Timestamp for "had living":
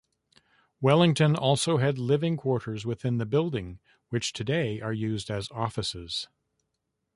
1.77-2.35